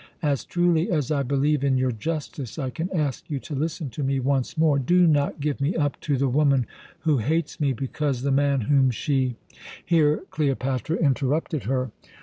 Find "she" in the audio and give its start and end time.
8.89-9.35